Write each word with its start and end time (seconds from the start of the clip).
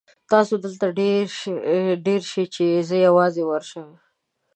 تاسو 0.31 0.53
دلته 0.63 0.87
دېره 2.05 2.25
شئ 2.31 2.45
چې 2.55 2.65
زه 2.89 2.95
یوازې 3.07 3.43
ورشم. 3.45 3.89